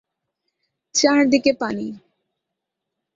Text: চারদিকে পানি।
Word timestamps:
চারদিকে 0.95 1.51
পানি। 1.53 1.87